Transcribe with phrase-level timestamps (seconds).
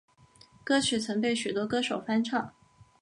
[0.63, 2.55] 歌曲曾被许多歌手翻唱。